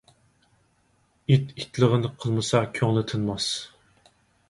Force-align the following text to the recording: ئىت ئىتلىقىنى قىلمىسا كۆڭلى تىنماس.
ئىت 1.35 1.53
ئىتلىقىنى 1.59 2.13
قىلمىسا 2.25 2.65
كۆڭلى 2.81 3.09
تىنماس. 3.15 3.55